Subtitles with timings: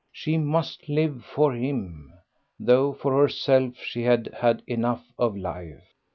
[0.11, 2.11] She must live for him;
[2.59, 5.93] though for herself she had had enough of life.